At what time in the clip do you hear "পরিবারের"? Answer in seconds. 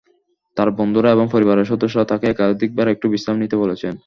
1.31-1.69